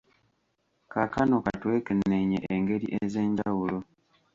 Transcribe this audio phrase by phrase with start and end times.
[0.91, 3.77] Kaakano ka twekeneenye engeri ez’enjawulo